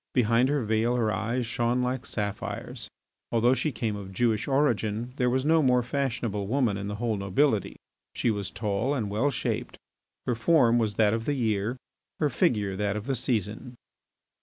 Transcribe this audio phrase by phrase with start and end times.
[0.15, 2.89] Behind her veil her eyes shone like sapphires.
[3.31, 7.17] Although she came of Jewish origin there was no more fashionable woman in the whole
[7.17, 7.75] nobility.
[8.15, 9.77] She was tall and well shaped;
[10.25, 11.77] her form was that of the year,
[12.19, 13.75] her figure that of the season.